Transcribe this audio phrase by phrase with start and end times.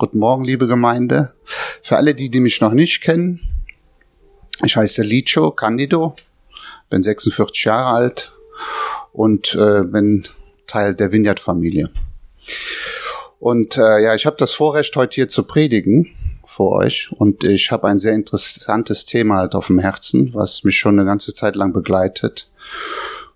[0.00, 1.34] Guten Morgen, liebe Gemeinde.
[1.82, 3.38] Für alle die, die mich noch nicht kennen,
[4.64, 6.16] ich heiße Licho Candido,
[6.88, 8.32] bin 46 Jahre alt
[9.12, 10.22] und äh, bin
[10.66, 11.90] Teil der Vineyard-Familie.
[13.40, 16.08] Und äh, ja, ich habe das Vorrecht, heute hier zu predigen
[16.46, 20.78] vor euch und ich habe ein sehr interessantes Thema halt auf dem Herzen, was mich
[20.78, 22.50] schon eine ganze Zeit lang begleitet.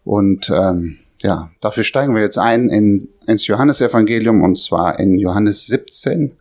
[0.03, 5.67] Und ähm, ja, dafür steigen wir jetzt ein in, ins Johannesevangelium und zwar in Johannes
[5.67, 6.39] 17,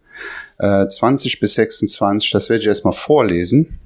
[0.59, 2.31] äh, 20 bis 26.
[2.31, 3.79] Das werde ich erstmal vorlesen.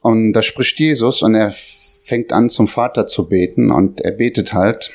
[0.00, 4.52] Und da spricht Jesus und er fängt an zum Vater zu beten und er betet
[4.52, 4.90] halt,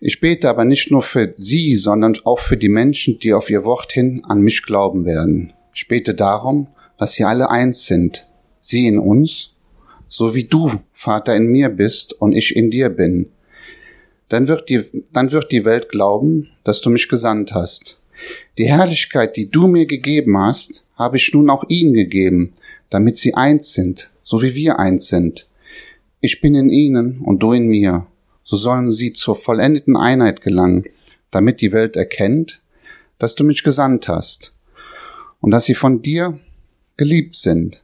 [0.00, 3.64] ich bete aber nicht nur für sie, sondern auch für die Menschen, die auf ihr
[3.64, 5.52] Wort hin an mich glauben werden.
[5.74, 8.26] Ich bete darum, dass sie alle eins sind,
[8.60, 9.54] sie in uns
[10.10, 13.30] so wie du, Vater, in mir bist und ich in dir bin.
[14.28, 17.99] Dann wird die, dann wird die Welt glauben, dass du mich gesandt hast.
[18.58, 22.52] Die Herrlichkeit, die du mir gegeben hast, habe ich nun auch ihnen gegeben,
[22.90, 25.48] damit sie eins sind, so wie wir eins sind.
[26.20, 28.06] Ich bin in ihnen und du in mir.
[28.44, 30.84] So sollen sie zur vollendeten Einheit gelangen,
[31.30, 32.60] damit die Welt erkennt,
[33.18, 34.54] dass du mich gesandt hast
[35.40, 36.38] und dass sie von dir
[36.96, 37.82] geliebt sind,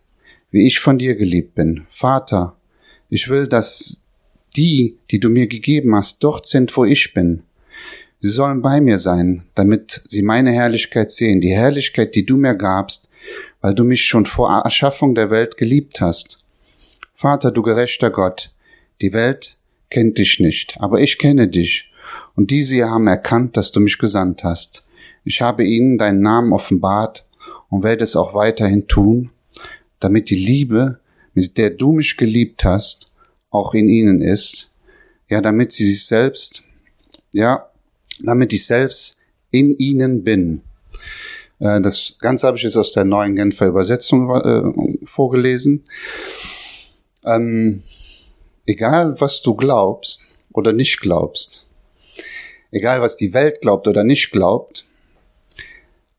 [0.50, 1.86] wie ich von dir geliebt bin.
[1.88, 2.56] Vater,
[3.08, 4.06] ich will, dass
[4.56, 7.42] die, die du mir gegeben hast, dort sind, wo ich bin.
[8.20, 12.54] Sie sollen bei mir sein, damit sie meine Herrlichkeit sehen, die Herrlichkeit, die du mir
[12.54, 13.10] gabst,
[13.60, 16.44] weil du mich schon vor Erschaffung der Welt geliebt hast.
[17.14, 18.52] Vater, du gerechter Gott,
[19.00, 19.56] die Welt
[19.90, 21.92] kennt dich nicht, aber ich kenne dich,
[22.34, 24.86] und diese haben erkannt, dass du mich gesandt hast.
[25.24, 27.26] Ich habe ihnen deinen Namen offenbart
[27.68, 29.30] und werde es auch weiterhin tun,
[29.98, 31.00] damit die Liebe,
[31.34, 33.12] mit der du mich geliebt hast,
[33.50, 34.76] auch in ihnen ist,
[35.28, 36.62] ja, damit sie sich selbst,
[37.32, 37.68] ja,
[38.22, 40.62] damit ich selbst in ihnen bin.
[41.58, 45.84] Äh, das Ganze habe ich jetzt aus der neuen Genfer Übersetzung äh, vorgelesen.
[47.24, 47.82] Ähm,
[48.66, 51.66] egal, was du glaubst oder nicht glaubst,
[52.70, 54.86] egal, was die Welt glaubt oder nicht glaubt,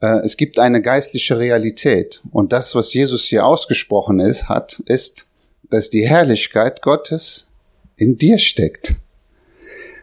[0.02, 2.22] äh, es gibt eine geistliche Realität.
[2.32, 5.30] Und das, was Jesus hier ausgesprochen ist, hat, ist,
[5.70, 7.54] dass die Herrlichkeit Gottes
[7.96, 8.96] in dir steckt.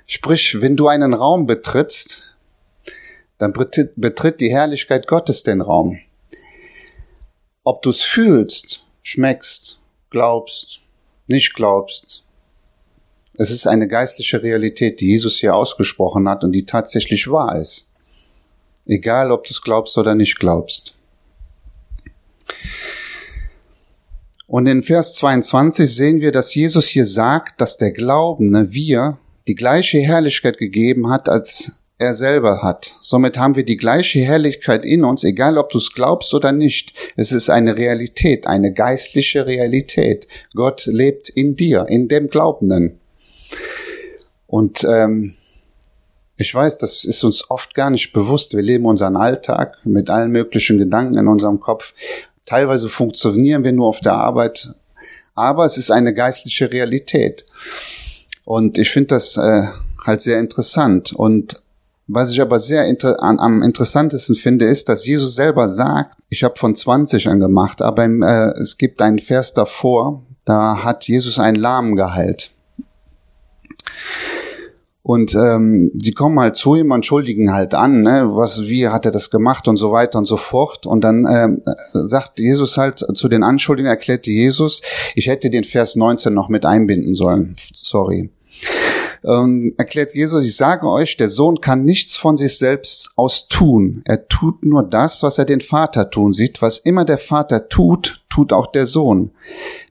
[0.06, 2.37] Sprich, wenn du einen Raum betrittst,
[3.38, 5.98] dann betritt, die Herrlichkeit Gottes den Raum.
[7.65, 10.81] Ob du es fühlst, schmeckst, glaubst,
[11.26, 12.25] nicht glaubst,
[13.37, 17.93] es ist eine geistliche Realität, die Jesus hier ausgesprochen hat und die tatsächlich wahr ist.
[18.87, 20.97] Egal, ob du es glaubst oder nicht glaubst.
[24.47, 29.55] Und in Vers 22 sehen wir, dass Jesus hier sagt, dass der Glaubende wir die
[29.55, 32.97] gleiche Herrlichkeit gegeben hat, als er selber hat.
[33.00, 36.93] Somit haben wir die gleiche Herrlichkeit in uns, egal ob du es glaubst oder nicht.
[37.16, 40.27] Es ist eine Realität, eine geistliche Realität.
[40.55, 42.99] Gott lebt in dir, in dem Glaubenden.
[44.47, 45.34] Und ähm,
[46.37, 48.55] ich weiß, das ist uns oft gar nicht bewusst.
[48.55, 51.94] Wir leben unseren Alltag mit allen möglichen Gedanken in unserem Kopf.
[52.44, 54.75] Teilweise funktionieren wir nur auf der Arbeit,
[55.34, 57.47] aber es ist eine geistliche Realität.
[58.44, 59.69] Und ich finde das äh,
[60.05, 61.12] halt sehr interessant.
[61.12, 61.62] Und
[62.06, 66.44] was ich aber sehr inter an, am interessantesten finde, ist, dass Jesus selber sagt, ich
[66.44, 71.09] habe von 20 an gemacht, aber im, äh, es gibt einen Vers davor, da hat
[71.09, 72.50] Jesus einen Lahmen geheilt.
[75.06, 79.04] Und ähm, sie kommen halt zu ihm und schuldigen halt an, ne, was, wie hat
[79.04, 80.87] er das gemacht und so weiter und so fort.
[80.87, 84.81] Und dann ähm, sagt Jesus halt zu den Anschuldigungen, erklärte Jesus,
[85.14, 87.54] ich hätte den Vers 19 noch mit einbinden sollen.
[87.75, 88.31] Sorry.
[89.25, 94.00] Ähm, erklärt Jesus, ich sage euch, der Sohn kann nichts von sich selbst aus tun.
[94.06, 96.62] Er tut nur das, was er den Vater tun sieht.
[96.62, 99.32] Was immer der Vater tut, tut auch der Sohn.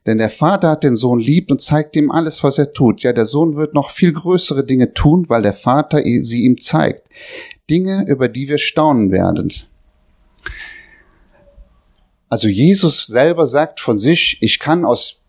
[0.05, 3.03] Denn der Vater hat den Sohn lieb und zeigt ihm alles, was er tut.
[3.03, 7.07] Ja, der Sohn wird noch viel größere Dinge tun, weil der Vater sie ihm zeigt.
[7.69, 9.53] Dinge, über die wir staunen werden.
[12.29, 15.21] Also Jesus selber sagt von sich, ich kann aus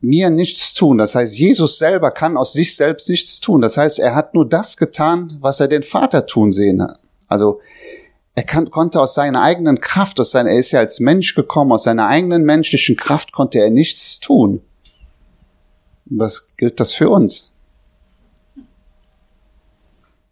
[0.00, 0.98] mir nichts tun.
[0.98, 3.60] Das heißt, Jesus selber kann aus sich selbst nichts tun.
[3.60, 6.98] Das heißt, er hat nur das getan, was er den Vater tun sehen hat.
[7.28, 7.60] Also
[8.34, 11.72] er kann, konnte aus seiner eigenen Kraft, aus seiner, er ist ja als Mensch gekommen,
[11.72, 14.62] aus seiner eigenen menschlichen Kraft konnte er nichts tun.
[16.06, 17.52] Was gilt das für uns?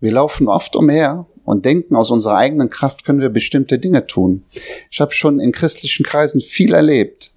[0.00, 4.44] Wir laufen oft umher und denken, aus unserer eigenen Kraft können wir bestimmte Dinge tun.
[4.90, 7.32] Ich habe schon in christlichen Kreisen viel erlebt,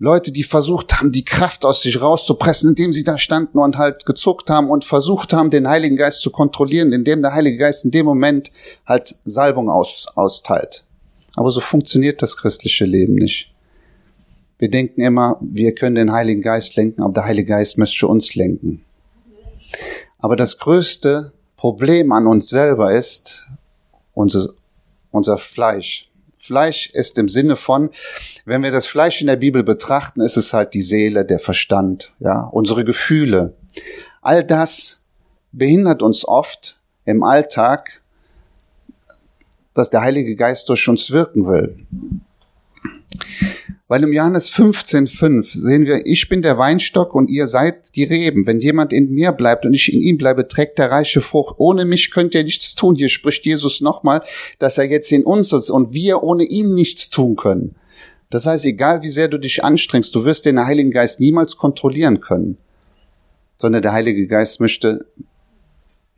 [0.00, 4.06] Leute, die versucht haben, die Kraft aus sich rauszupressen, indem sie da standen und halt
[4.06, 7.90] gezuckt haben und versucht haben, den Heiligen Geist zu kontrollieren, indem der Heilige Geist in
[7.90, 8.52] dem Moment
[8.86, 10.84] halt Salbung aus, austeilt.
[11.34, 13.52] Aber so funktioniert das christliche Leben nicht.
[14.58, 18.34] Wir denken immer, wir können den Heiligen Geist lenken, aber der Heilige Geist müsste uns
[18.34, 18.84] lenken.
[20.18, 23.46] Aber das größte Problem an uns selber ist
[24.14, 24.48] unser,
[25.10, 26.07] unser Fleisch.
[26.48, 27.90] Fleisch ist im Sinne von,
[28.46, 32.14] wenn wir das Fleisch in der Bibel betrachten, ist es halt die Seele, der Verstand,
[32.20, 33.52] ja, unsere Gefühle.
[34.22, 35.04] All das
[35.52, 38.00] behindert uns oft im Alltag,
[39.74, 41.86] dass der Heilige Geist durch uns wirken will.
[43.88, 48.46] Weil im Johannes 15,5 sehen wir, ich bin der Weinstock und ihr seid die Reben.
[48.46, 51.54] Wenn jemand in mir bleibt und ich in ihm bleibe, trägt der reiche Frucht.
[51.56, 52.96] Ohne mich könnt ihr nichts tun.
[52.96, 54.22] Hier spricht Jesus nochmal,
[54.58, 57.76] dass er jetzt in uns ist und wir ohne ihn nichts tun können.
[58.28, 62.20] Das heißt, egal wie sehr du dich anstrengst, du wirst den Heiligen Geist niemals kontrollieren
[62.20, 62.58] können.
[63.56, 65.06] Sondern der Heilige Geist möchte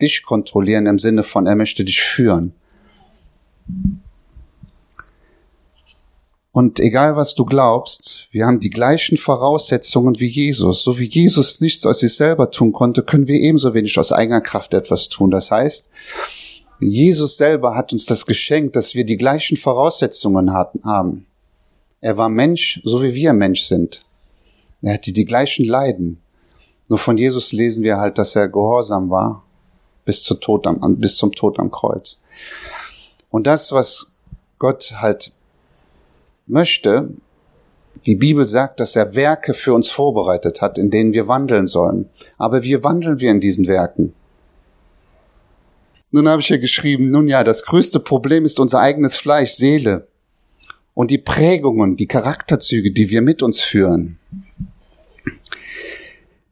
[0.03, 2.53] dich kontrollieren im Sinne von, er möchte dich führen.
[6.53, 10.83] Und egal was du glaubst, wir haben die gleichen Voraussetzungen wie Jesus.
[10.83, 14.41] So wie Jesus nichts aus sich selber tun konnte, können wir ebenso wenig aus eigener
[14.41, 15.31] Kraft etwas tun.
[15.31, 15.91] Das heißt,
[16.81, 21.27] Jesus selber hat uns das geschenkt, dass wir die gleichen Voraussetzungen haben.
[22.01, 24.05] Er war Mensch, so wie wir Mensch sind.
[24.83, 26.21] Er hatte die gleichen Leiden.
[26.89, 29.45] Nur von Jesus lesen wir halt, dass er gehorsam war
[30.05, 32.23] bis, zu Tod am, bis zum Tod am Kreuz.
[33.31, 34.17] Und das, was
[34.59, 35.33] Gott halt
[36.51, 37.11] möchte,
[38.07, 42.09] die Bibel sagt, dass er Werke für uns vorbereitet hat, in denen wir wandeln sollen.
[42.39, 44.15] Aber wie wandeln wir in diesen Werken?
[46.11, 50.09] Nun habe ich hier geschrieben, nun ja, das größte Problem ist unser eigenes Fleisch, Seele
[50.95, 54.19] und die Prägungen, die Charakterzüge, die wir mit uns führen.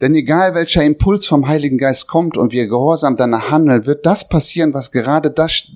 [0.01, 4.29] Denn egal welcher Impuls vom Heiligen Geist kommt und wir gehorsam danach handeln, wird das
[4.29, 5.73] passieren, was gerade das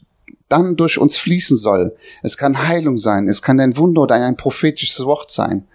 [0.53, 1.97] dann durch uns fließen soll.
[2.23, 5.67] Es kann Heilung sein, es kann ein Wunder oder ein prophetisches Wort sein.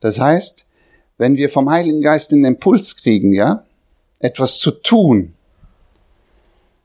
[0.00, 0.68] Das heißt,
[1.16, 3.64] wenn wir vom Heiligen Geist den Impuls kriegen, ja,
[4.20, 5.34] etwas zu tun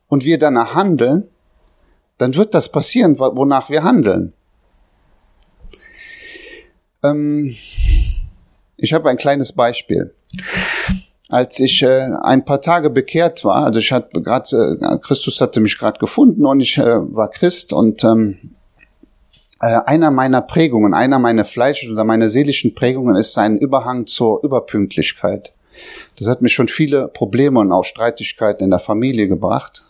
[0.08, 1.28] und wir danach handeln,
[2.18, 4.32] dann wird das passieren, wonach wir handeln.
[7.04, 7.54] Ähm,
[8.78, 10.14] ich habe ein kleines Beispiel
[11.30, 15.60] als ich äh, ein paar Tage bekehrt war, also ich hatte gerade, äh, Christus hatte
[15.60, 18.56] mich gerade gefunden und ich äh, war Christ und ähm,
[19.62, 24.44] äh, einer meiner Prägungen, einer meiner fleischlichen oder meiner seelischen Prägungen ist ein Überhang zur
[24.44, 25.54] Überpünktlichkeit.
[26.20, 29.84] Das hat mich schon viele Probleme und auch Streitigkeiten in der Familie gebracht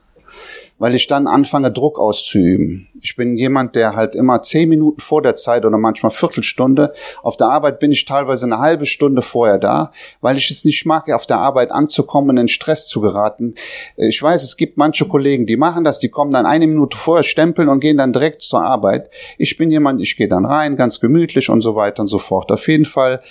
[0.79, 2.89] weil ich dann anfange, Druck auszuüben.
[2.99, 6.93] Ich bin jemand, der halt immer zehn Minuten vor der Zeit oder manchmal Viertelstunde.
[7.21, 9.91] Auf der Arbeit bin ich teilweise eine halbe Stunde vorher da,
[10.21, 13.55] weil ich es nicht mag, auf der Arbeit anzukommen, in Stress zu geraten.
[13.97, 17.23] Ich weiß, es gibt manche Kollegen, die machen das, die kommen dann eine Minute vorher,
[17.23, 19.09] stempeln und gehen dann direkt zur Arbeit.
[19.37, 22.51] Ich bin jemand, ich gehe dann rein, ganz gemütlich und so weiter und so fort.
[22.51, 23.21] Auf jeden Fall.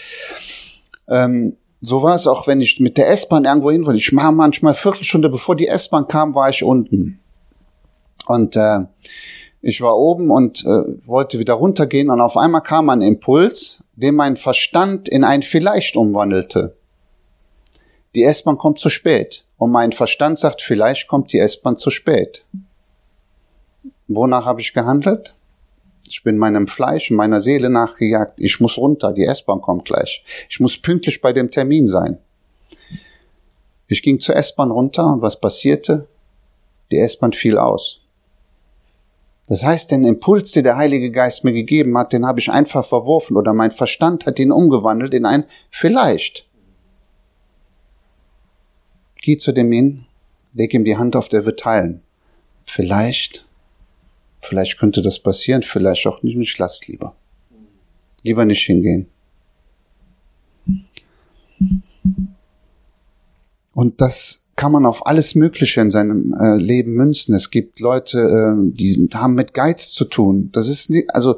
[1.09, 3.99] Ähm, so war es auch, wenn ich mit der S-Bahn irgendwo hin wollte.
[3.99, 7.19] Ich war manchmal Viertelstunde, bevor die S-Bahn kam, war ich unten.
[8.33, 8.81] Und äh,
[9.61, 14.15] ich war oben und äh, wollte wieder runtergehen und auf einmal kam ein Impuls, den
[14.15, 16.75] mein Verstand in ein Vielleicht umwandelte.
[18.15, 19.45] Die S-Bahn kommt zu spät.
[19.59, 22.45] Und mein Verstand sagt, vielleicht kommt die S-Bahn zu spät.
[24.09, 25.35] Wonach habe ich gehandelt?
[26.09, 28.35] Ich bin meinem Fleisch und meiner Seele nachgejagt.
[28.39, 30.25] Ich muss runter, die S-Bahn kommt gleich.
[30.51, 32.19] Ich muss pünktlich bei dem Termin sein.
[33.87, 36.09] Ich ging zur S-Bahn runter und was passierte?
[36.91, 38.02] Die S-Bahn fiel aus.
[39.53, 42.87] Das heißt, den Impuls, den der Heilige Geist mir gegeben hat, den habe ich einfach
[42.87, 46.49] verworfen oder mein Verstand hat ihn umgewandelt in ein vielleicht.
[49.21, 50.07] Geh zu dem hin,
[50.55, 52.01] leg ihm die Hand auf, der wird teilen.
[52.65, 53.47] Vielleicht,
[54.41, 57.15] vielleicht könnte das passieren, vielleicht auch nicht, ich lass lieber.
[58.23, 59.11] Lieber nicht hingehen.
[63.75, 67.35] Und das kann man auf alles Mögliche in seinem äh, Leben münzen.
[67.35, 70.51] Es gibt Leute, äh, die haben mit Geiz zu tun.
[70.53, 71.37] Das ist nicht, also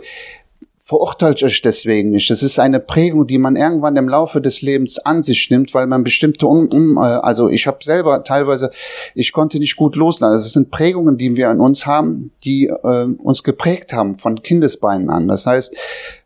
[0.84, 2.28] verurteilt euch deswegen nicht.
[2.28, 5.86] Das ist eine Prägung, die man irgendwann im Laufe des Lebens an sich nimmt, weil
[5.86, 8.70] man bestimmte, um, um, äh, also ich habe selber teilweise,
[9.14, 10.34] ich konnte nicht gut loslassen.
[10.34, 15.08] Das sind Prägungen, die wir an uns haben, die äh, uns geprägt haben von Kindesbeinen
[15.08, 15.26] an.
[15.26, 15.74] Das heißt,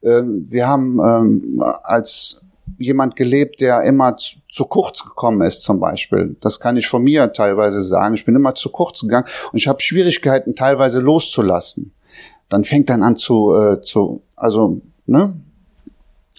[0.00, 2.47] äh, wir haben ähm, als
[2.78, 6.36] jemand gelebt, der immer zu, zu, kurz gekommen ist, zum Beispiel.
[6.40, 8.14] Das kann ich von mir teilweise sagen.
[8.14, 11.92] Ich bin immer zu kurz gegangen und ich habe Schwierigkeiten teilweise loszulassen.
[12.48, 15.34] Dann fängt dann an zu, äh, zu also, ne?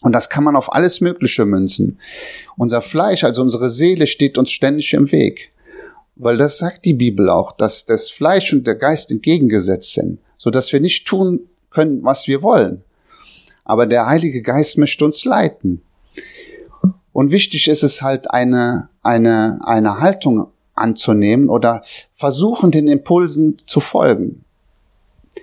[0.01, 1.99] Und das kann man auf alles Mögliche münzen.
[2.57, 5.51] Unser Fleisch, also unsere Seele, steht uns ständig im Weg.
[6.15, 10.49] Weil das sagt die Bibel auch, dass das Fleisch und der Geist entgegengesetzt sind, so
[10.49, 12.83] dass wir nicht tun können, was wir wollen.
[13.65, 15.81] Aber der Heilige Geist möchte uns leiten.
[17.19, 21.81] Und wichtig ist es halt eine, eine, eine Haltung anzunehmen oder
[22.13, 24.45] versuchen, den Impulsen zu folgen.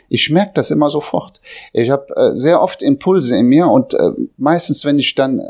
[0.08, 1.42] Ich merke das immer sofort.
[1.74, 5.44] Ich habe äh, sehr oft Impulse in mir und äh, meistens, wenn ich dann äh,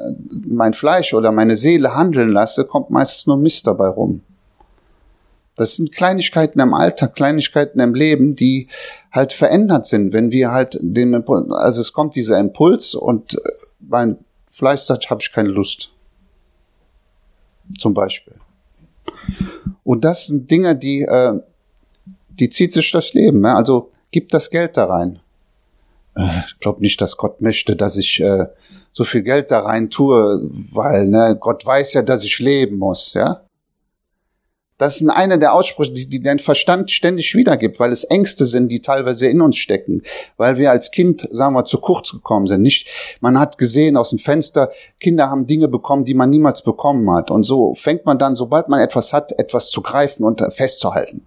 [0.45, 4.23] mein Fleisch oder meine Seele handeln lasse, kommt meistens nur Mist dabei rum.
[5.55, 8.67] Das sind Kleinigkeiten im Alltag, Kleinigkeiten im Leben, die
[9.13, 13.39] halt verändert sind, wenn wir halt den Impuls, also es kommt dieser Impuls und äh,
[13.79, 14.19] mein
[14.49, 15.93] Fleisch sagt, habe ich keine Lust.
[17.79, 18.35] Zum Beispiel.
[19.85, 21.41] Und das sind Dinge, die, äh,
[22.29, 23.41] die zieht sich das Leben.
[23.41, 23.55] Ne?
[23.55, 25.21] Also gib das Geld da rein.
[26.17, 28.47] Äh, ich glaube nicht, dass Gott möchte, dass ich äh,
[28.93, 33.13] so viel Geld da rein tue, weil ne, Gott weiß ja, dass ich leben muss,
[33.15, 33.43] ja.
[34.79, 38.71] Das ist eine der Aussprüche, die, die dein Verstand ständig wiedergibt, weil es Ängste sind,
[38.71, 40.03] die teilweise in uns stecken,
[40.37, 42.61] weil wir als Kind, sagen wir, zu kurz gekommen sind.
[42.61, 47.11] Nicht, man hat gesehen aus dem Fenster, Kinder haben Dinge bekommen, die man niemals bekommen
[47.11, 47.31] hat.
[47.31, 51.27] Und so fängt man dann, sobald man etwas hat, etwas zu greifen und festzuhalten.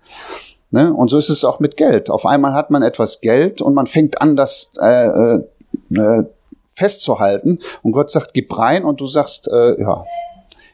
[0.71, 0.93] Ne?
[0.93, 2.11] Und so ist es auch mit Geld.
[2.11, 5.43] Auf einmal hat man etwas Geld und man fängt an, das äh, äh,
[5.95, 6.23] äh
[6.71, 7.59] festzuhalten.
[7.83, 10.05] Und Gott sagt, gib rein und du sagst, äh, ja,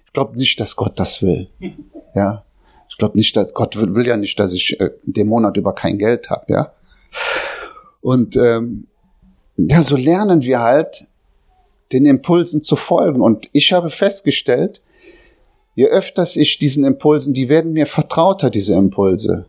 [0.06, 1.50] ich glaube nicht, dass Gott das will.
[2.14, 2.44] Ja,
[2.96, 5.76] ich glaube nicht, dass Gott will, will, ja nicht, dass ich äh, den Monat über
[5.76, 6.72] kein Geld habe, ja.
[8.00, 8.88] Und ähm,
[9.58, 11.10] ja, so lernen wir halt,
[11.92, 13.20] den Impulsen zu folgen.
[13.20, 14.82] Und ich habe festgestellt,
[15.76, 19.46] je öfters ich diesen Impulsen, die werden mir vertrauter, diese Impulse.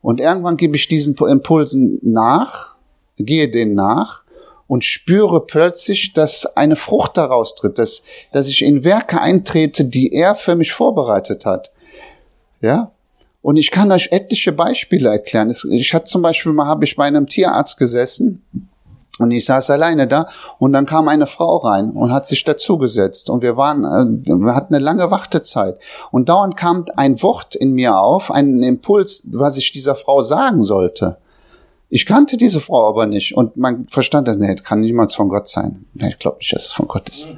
[0.00, 2.76] Und irgendwann gebe ich diesen Impulsen nach,
[3.16, 4.22] gehe denen nach
[4.68, 10.12] und spüre plötzlich, dass eine Frucht daraus tritt, dass, dass ich in Werke eintrete, die
[10.12, 11.72] er für mich vorbereitet hat.
[12.64, 12.92] Ja?
[13.42, 15.52] Und ich kann euch etliche Beispiele erklären.
[15.70, 18.42] Ich hatte zum Beispiel mal, habe ich bei einem Tierarzt gesessen
[19.18, 20.28] und ich saß alleine da
[20.58, 24.54] und dann kam eine Frau rein und hat sich dazugesetzt und wir waren, äh, wir
[24.54, 25.78] hatten eine lange Wartezeit
[26.10, 30.62] und dauernd kam ein Wort in mir auf, ein Impuls, was ich dieser Frau sagen
[30.62, 31.18] sollte.
[31.90, 35.28] Ich kannte diese Frau aber nicht und man verstand das, nee, das kann niemals von
[35.28, 35.84] Gott sein.
[35.92, 37.28] Nee, ich glaube nicht, dass es von Gott ist.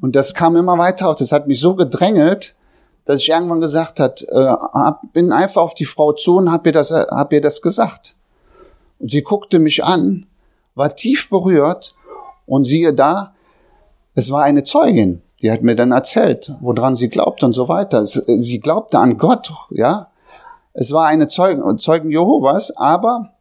[0.00, 1.16] Und das kam immer weiter auf.
[1.16, 2.56] Das hat mich so gedrängelt,
[3.04, 4.54] dass ich irgendwann gesagt hat, äh,
[5.12, 8.14] bin einfach auf die Frau zu und hab ihr das, hab ihr das gesagt.
[8.98, 10.26] Und sie guckte mich an,
[10.74, 11.94] war tief berührt
[12.46, 13.34] und siehe da,
[14.14, 15.22] es war eine Zeugin.
[15.42, 18.06] Die hat mir dann erzählt, woran sie glaubt und so weiter.
[18.06, 20.10] Sie glaubte an Gott, ja.
[20.72, 23.32] Es war eine Zeugen, Zeugen Jehovas, aber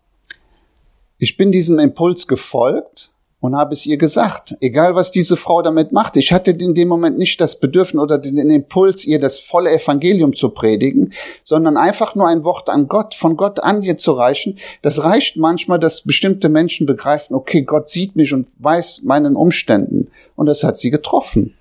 [1.18, 3.13] ich bin diesem Impuls gefolgt
[3.44, 6.16] und habe es ihr gesagt, egal was diese Frau damit macht.
[6.16, 10.32] Ich hatte in dem Moment nicht das Bedürfnis oder den Impuls, ihr das volle Evangelium
[10.32, 11.12] zu predigen,
[11.44, 14.60] sondern einfach nur ein Wort an Gott, von Gott an ihr zu reichen.
[14.82, 20.08] Das reicht manchmal, dass bestimmte Menschen begreifen, okay, Gott sieht mich und weiß meinen Umständen.
[20.38, 21.54] Und das hat sie getroffen.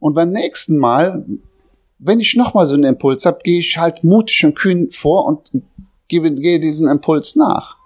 [0.00, 1.24] Und beim nächsten Mal,
[1.98, 5.50] wenn ich nochmal so einen Impuls habe, gehe ich halt mutig und kühn vor und
[6.08, 7.78] gebe, gehe diesen Impuls nach.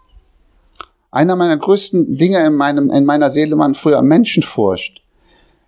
[1.16, 5.00] Einer meiner größten Dinge in, meinem, in meiner Seele waren früher Menschenfurcht.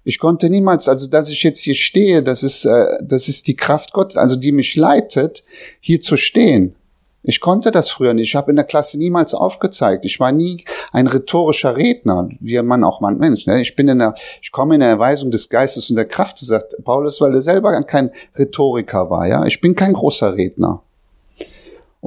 [0.04, 3.56] Ich konnte niemals, also dass ich jetzt hier stehe, das ist, äh, das ist die
[3.56, 5.44] Kraft Gottes, also die mich leitet,
[5.80, 6.74] hier zu stehen.
[7.22, 8.28] Ich konnte das früher nicht.
[8.28, 10.04] Ich habe in der Klasse niemals aufgezeigt.
[10.04, 13.46] Ich war nie ein rhetorischer Redner, wie man auch mal Mensch.
[13.46, 13.62] Ne?
[13.62, 16.76] Ich bin in der, ich komme in der Erweisung des Geistes und der Kraft, sagt
[16.84, 19.26] Paulus, weil er selber kein Rhetoriker war.
[19.26, 20.82] Ja, ich bin kein großer Redner.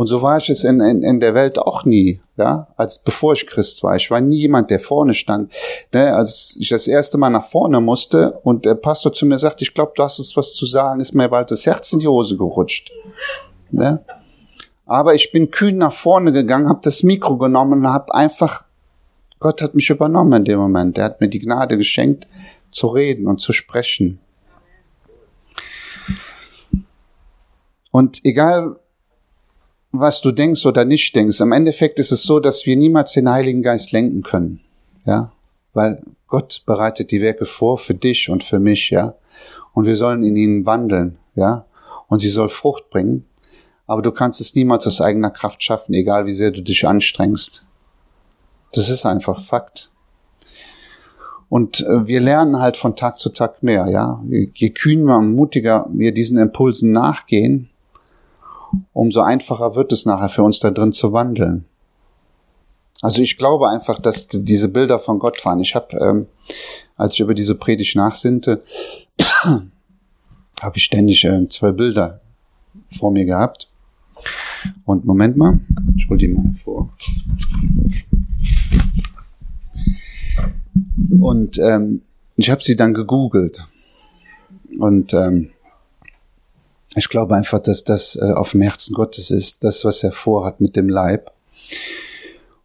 [0.01, 3.33] Und so war ich es in, in, in der Welt auch nie, ja, als bevor
[3.33, 3.95] ich Christ war.
[3.95, 5.53] Ich war nie jemand, der vorne stand.
[5.93, 9.61] Ne, als ich das erste Mal nach vorne musste und der Pastor zu mir sagt,
[9.61, 12.07] ich glaube, du hast uns was zu sagen, ist mir bald das Herz in die
[12.07, 12.91] Hose gerutscht.
[13.69, 14.03] Ne?
[14.87, 18.63] Aber ich bin kühn nach vorne gegangen, habe das Mikro genommen und habe einfach,
[19.39, 20.97] Gott hat mich übernommen in dem Moment.
[20.97, 22.25] Er hat mir die Gnade geschenkt,
[22.71, 24.19] zu reden und zu sprechen.
[27.91, 28.77] Und egal,
[29.91, 31.39] was du denkst oder nicht denkst.
[31.39, 34.61] Im Endeffekt ist es so, dass wir niemals den Heiligen Geist lenken können.
[35.05, 35.31] Ja,
[35.73, 39.15] weil Gott bereitet die Werke vor für dich und für mich, ja.
[39.73, 41.65] Und wir sollen in ihnen wandeln, ja.
[42.07, 43.25] Und sie soll Frucht bringen.
[43.87, 47.65] Aber du kannst es niemals aus eigener Kraft schaffen, egal wie sehr du dich anstrengst.
[48.73, 49.91] Das ist einfach Fakt.
[51.49, 54.23] Und äh, wir lernen halt von Tag zu Tag mehr, ja.
[54.29, 57.70] Je kühner und mutiger wir diesen Impulsen nachgehen,
[58.93, 61.65] umso einfacher wird es nachher für uns da drin zu wandeln.
[63.01, 65.59] Also ich glaube einfach, dass diese Bilder von Gott waren.
[65.59, 66.27] Ich habe, ähm,
[66.95, 68.63] als ich über diese Predigt nachsinnte,
[70.61, 72.21] habe ich ständig äh, zwei Bilder
[72.87, 73.69] vor mir gehabt.
[74.85, 75.59] Und Moment mal,
[75.95, 76.93] ich hol die mal vor.
[81.19, 82.01] Und ähm,
[82.35, 83.65] ich habe sie dann gegoogelt.
[84.77, 85.49] Und ähm,
[86.95, 90.59] ich glaube einfach, dass das äh, auf dem Herzen Gottes ist, das, was er vorhat
[90.59, 91.31] mit dem Leib.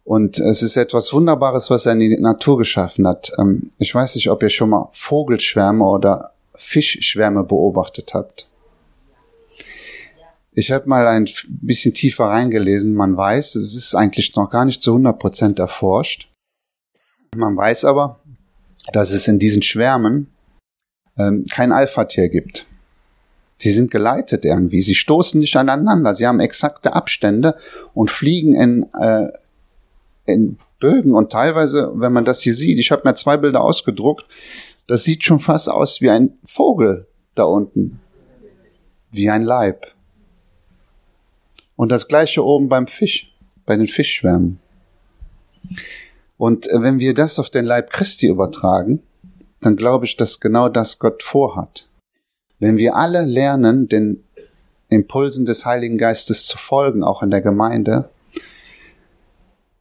[0.03, 3.31] Und es ist etwas Wunderbares, was er in die Natur geschaffen hat.
[3.37, 8.47] Ähm, ich weiß nicht, ob ihr schon mal Vogelschwärme oder Fischschwärme beobachtet habt.
[10.53, 12.95] Ich habe mal ein bisschen tiefer reingelesen.
[12.95, 16.29] Man weiß, es ist eigentlich noch gar nicht zu 100 Prozent erforscht.
[17.35, 18.19] Man weiß aber,
[18.91, 20.31] dass es in diesen Schwärmen
[21.17, 22.65] ähm, kein Alpha-Tier gibt.
[23.57, 24.83] Sie sind geleitet irgendwie.
[24.83, 26.13] Sie stoßen nicht aneinander.
[26.13, 27.57] Sie haben exakte Abstände
[27.93, 29.27] und fliegen in, äh,
[30.25, 31.13] in Bögen.
[31.13, 34.25] Und teilweise, wenn man das hier sieht, ich habe mir zwei Bilder ausgedruckt,
[34.85, 37.99] das sieht schon fast aus wie ein Vogel da unten.
[39.11, 39.87] Wie ein Leib.
[41.75, 43.33] Und das gleiche oben beim Fisch,
[43.65, 44.59] bei den Fischschwärmen.
[46.37, 49.01] Und äh, wenn wir das auf den Leib Christi übertragen,
[49.61, 51.87] dann glaube ich, dass genau das Gott vorhat.
[52.59, 54.23] Wenn wir alle lernen, den
[54.89, 58.09] Impulsen des Heiligen Geistes zu folgen, auch in der Gemeinde,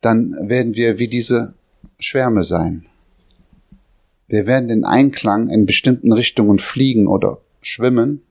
[0.01, 1.55] dann werden wir wie diese
[1.99, 2.87] Schwärme sein.
[4.29, 8.23] Wir werden in Einklang in bestimmten Richtungen fliegen oder schwimmen,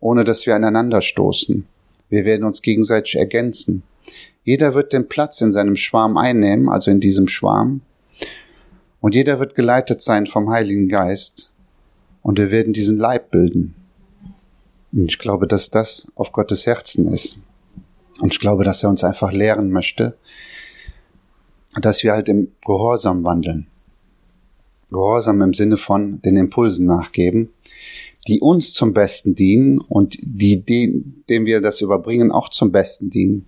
[0.00, 1.66] ohne dass wir aneinander stoßen.
[2.08, 3.82] Wir werden uns gegenseitig ergänzen.
[4.42, 7.82] Jeder wird den Platz in seinem Schwarm einnehmen, also in diesem Schwarm.
[9.00, 11.50] Und jeder wird geleitet sein vom Heiligen Geist.
[12.22, 13.74] Und wir werden diesen Leib bilden.
[14.94, 17.38] Und ich glaube, dass das auf Gottes Herzen ist.
[18.20, 20.16] Und ich glaube, dass er uns einfach lehren möchte,
[21.80, 23.66] dass wir halt im Gehorsam wandeln.
[24.90, 27.50] Gehorsam im Sinne von den Impulsen nachgeben
[28.26, 33.10] die uns zum Besten dienen und die, den, dem wir das überbringen, auch zum Besten
[33.10, 33.46] dienen.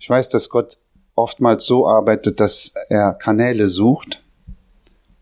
[0.00, 0.78] Ich weiß, dass Gott
[1.14, 4.22] oftmals so arbeitet, dass er Kanäle sucht.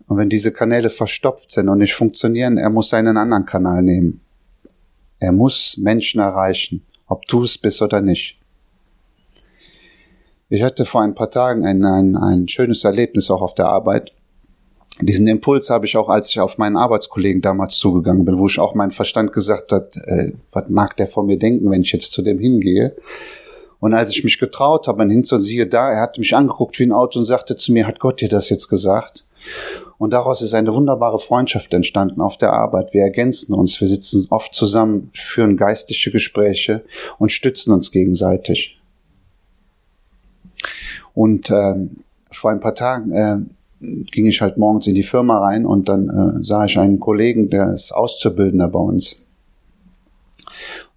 [0.09, 4.21] Und wenn diese Kanäle verstopft sind und nicht funktionieren, er muss einen anderen Kanal nehmen.
[5.19, 8.39] Er muss Menschen erreichen, ob du es bist oder nicht.
[10.49, 14.13] Ich hatte vor ein paar Tagen ein, ein, ein schönes Erlebnis auch auf der Arbeit
[15.01, 18.59] diesen Impuls habe ich auch, als ich auf meinen Arbeitskollegen damals zugegangen bin, wo ich
[18.59, 22.13] auch mein Verstand gesagt hat, äh, was mag der von mir denken, wenn ich jetzt
[22.13, 22.97] zu dem hingehe?
[23.79, 26.85] Und als ich mich getraut habe, hin zu siehe da, er hat mich angeguckt wie
[26.85, 29.25] ein Auto und sagte zu mir, hat Gott dir das jetzt gesagt?
[29.99, 32.93] Und daraus ist eine wunderbare Freundschaft entstanden auf der Arbeit.
[32.93, 36.85] Wir ergänzen uns, wir sitzen oft zusammen, führen geistliche Gespräche
[37.19, 38.79] und stützen uns gegenseitig.
[41.15, 41.97] Und ähm,
[42.31, 43.39] vor ein paar Tagen äh,
[43.81, 47.49] ging ich halt morgens in die Firma rein und dann äh, sah ich einen Kollegen,
[47.49, 49.25] der ist Auszubildender bei uns.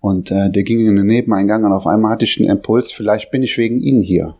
[0.02, 3.32] Und äh, der ging in den Nebeneingang und auf einmal hatte ich den Impuls, vielleicht
[3.32, 4.36] bin ich wegen Ihnen hier.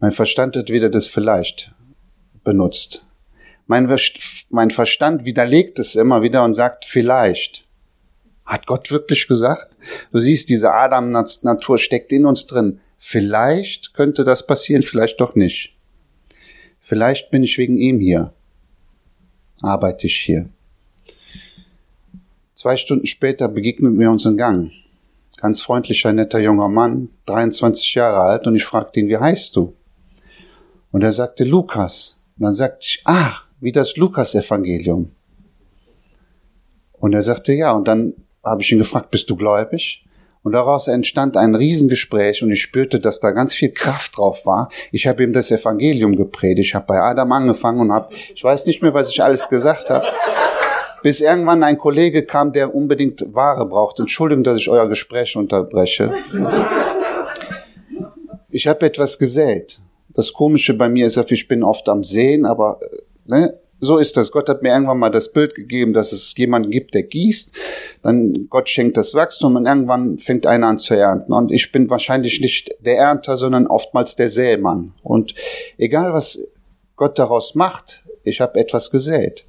[0.00, 1.74] Mein Verstand hat wieder das vielleicht
[2.44, 3.06] benutzt.
[3.66, 3.94] Mein,
[4.50, 7.64] mein Verstand widerlegt es immer wieder und sagt vielleicht.
[8.44, 9.76] Hat Gott wirklich gesagt?
[10.12, 12.80] Du siehst, diese Adam-Natur steckt in uns drin.
[12.98, 15.76] Vielleicht könnte das passieren, vielleicht doch nicht.
[16.80, 18.32] Vielleicht bin ich wegen ihm hier.
[19.60, 20.50] Arbeite ich hier.
[22.54, 24.72] Zwei Stunden später begegnet mir uns in Gang.
[25.36, 29.74] Ganz freundlicher, netter junger Mann, 23 Jahre alt, und ich fragte ihn, wie heißt du?
[30.92, 32.21] Und er sagte Lukas.
[32.38, 35.12] Und dann sagte ich, ah, wie das Lukas-Evangelium.
[36.92, 38.14] Und er sagte, ja, und dann
[38.44, 40.04] habe ich ihn gefragt, bist du gläubig?
[40.42, 44.70] Und daraus entstand ein Riesengespräch und ich spürte, dass da ganz viel Kraft drauf war.
[44.90, 46.68] Ich habe ihm das Evangelium gepredigt.
[46.68, 49.90] Ich habe bei Adam angefangen und habe, ich weiß nicht mehr, was ich alles gesagt
[49.90, 50.04] habe.
[51.02, 54.00] Bis irgendwann ein Kollege kam, der unbedingt Ware braucht.
[54.00, 56.12] Entschuldigung, dass ich euer Gespräch unterbreche.
[58.48, 59.78] Ich habe etwas gesät.
[60.14, 62.78] Das Komische bei mir ist, ich bin oft am Sehen, aber
[63.26, 64.30] ne, so ist das.
[64.30, 67.56] Gott hat mir irgendwann mal das Bild gegeben, dass es jemanden gibt, der gießt.
[68.02, 71.32] Dann Gott schenkt das Wachstum und irgendwann fängt einer an zu ernten.
[71.32, 74.94] Und ich bin wahrscheinlich nicht der Ernter, sondern oftmals der Sämann.
[75.02, 75.34] Und
[75.78, 76.38] egal was
[76.94, 79.44] Gott daraus macht, ich habe etwas gesät.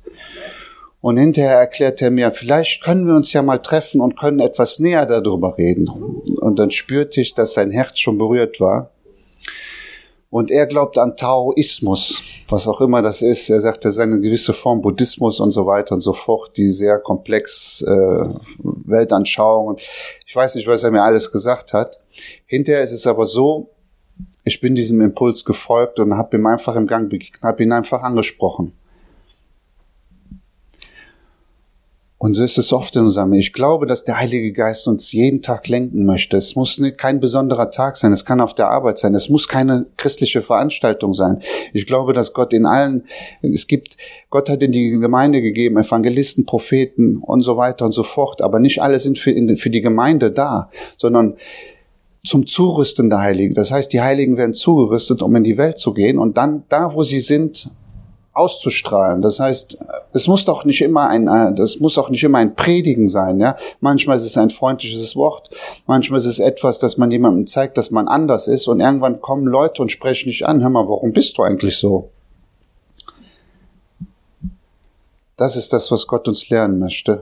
[0.99, 4.80] Und hinterher erklärt er mir, vielleicht können wir uns ja mal treffen und können etwas
[4.80, 5.88] näher darüber reden.
[5.88, 8.93] Und dann spürte ich, dass sein Herz schon berührt war.
[10.34, 13.52] Und er glaubt an Taoismus, was auch immer das ist.
[13.52, 16.69] Er sagt, das ist eine gewisse Form Buddhismus und so weiter und so fort, die
[16.69, 19.67] sehr komplex äh, Weltanschauung.
[19.67, 19.82] Und
[20.26, 22.02] ich weiß nicht, was er mir alles gesagt hat.
[22.48, 23.69] Hinterher ist es aber so,
[24.43, 28.02] ich bin diesem Impuls gefolgt und habe ihm einfach im Gang begegnet, habe ihn einfach
[28.02, 28.74] angesprochen.
[32.24, 35.42] Und so ist es oft in unserem Ich glaube, dass der Heilige Geist uns jeden
[35.42, 36.38] Tag lenken möchte.
[36.38, 38.14] Es muss kein besonderer Tag sein.
[38.14, 39.14] Es kann auf der Arbeit sein.
[39.14, 41.42] Es muss keine christliche Veranstaltung sein.
[41.74, 43.04] Ich glaube, dass Gott in allen,
[43.42, 43.98] es gibt,
[44.30, 48.42] Gott hat in die Gemeinde gegeben, Evangelisten, Propheten und so weiter und so fort.
[48.42, 51.36] Aber nicht alle sind für, für die Gemeinde da, sondern
[52.26, 53.54] zum Zurüsten der Heiligen.
[53.54, 56.94] Das heißt, die Heiligen werden zugerüstet, um in die Welt zu gehen und dann da,
[56.94, 57.70] wo sie sind,
[58.34, 59.22] auszustrahlen.
[59.22, 59.78] Das heißt,
[60.13, 63.39] es muss doch nicht immer ein, äh, das muss auch nicht immer ein Predigen sein,
[63.39, 63.56] ja.
[63.80, 65.52] Manchmal ist es ein freundliches Wort,
[65.86, 69.46] manchmal ist es etwas, dass man jemandem zeigt, dass man anders ist und irgendwann kommen
[69.46, 72.10] Leute und sprechen dich an, hör mal, warum bist du eigentlich so?
[75.38, 77.22] Das ist das, was Gott uns lernen möchte.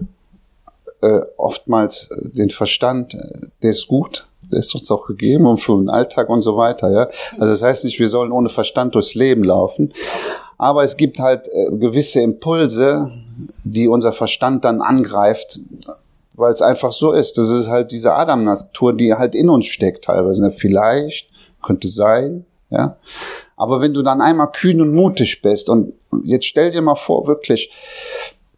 [1.02, 5.58] Äh, oftmals äh, den Verstand, äh, der ist gut, der ist uns auch gegeben und
[5.58, 7.10] für den Alltag und so weiter, ja.
[7.39, 9.93] Also das heißt nicht, wir sollen ohne Verstand durchs Leben laufen,
[10.62, 13.12] aber es gibt halt äh, gewisse Impulse,
[13.63, 15.60] die unser Verstand dann angreift,
[16.34, 17.39] weil es einfach so ist.
[17.39, 20.52] Das ist halt diese Adam-Natur, die halt in uns steckt teilweise.
[20.52, 21.32] Vielleicht,
[21.63, 22.95] könnte sein, ja.
[23.58, 25.93] Aber wenn du dann einmal kühn und mutig bist und
[26.24, 27.71] jetzt stell dir mal vor, wirklich,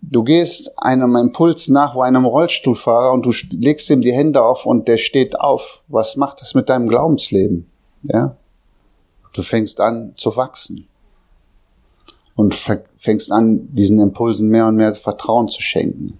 [0.02, 4.66] du gehst einem Impuls nach, wo einem Rollstuhlfahrer und du legst ihm die Hände auf
[4.66, 5.82] und der steht auf.
[5.88, 7.66] Was macht das mit deinem Glaubensleben?
[8.02, 8.36] Ja?
[9.32, 10.90] Du fängst an zu wachsen
[12.36, 12.56] und
[12.98, 16.18] fängst an, diesen Impulsen mehr und mehr Vertrauen zu schenken.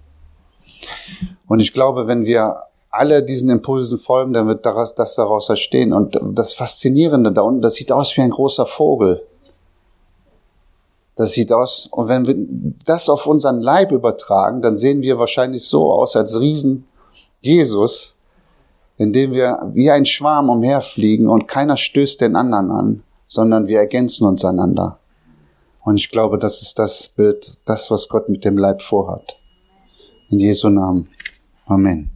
[1.46, 5.92] Und ich glaube, wenn wir alle diesen Impulsen folgen, dann wird daraus, das daraus entstehen.
[5.92, 9.26] Und das Faszinierende da unten, das sieht aus wie ein großer Vogel.
[11.16, 12.36] Das sieht aus, und wenn wir
[12.84, 16.86] das auf unseren Leib übertragen, dann sehen wir wahrscheinlich so aus als Riesen
[17.40, 18.16] Jesus,
[18.96, 24.26] indem wir wie ein Schwarm umherfliegen und keiner stößt den anderen an, sondern wir ergänzen
[24.26, 24.98] uns einander.
[25.84, 29.38] Und ich glaube, das ist das Bild, das, was Gott mit dem Leib vorhat.
[30.30, 31.10] In Jesu Namen.
[31.66, 32.10] Amen.